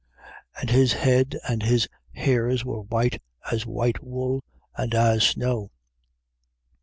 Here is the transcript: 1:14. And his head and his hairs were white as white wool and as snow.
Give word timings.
1:14. 0.57 0.61
And 0.61 0.69
his 0.71 0.93
head 0.93 1.39
and 1.47 1.61
his 1.61 1.87
hairs 2.15 2.65
were 2.65 2.81
white 2.81 3.21
as 3.51 3.67
white 3.67 4.03
wool 4.03 4.43
and 4.75 4.95
as 4.95 5.23
snow. 5.23 5.69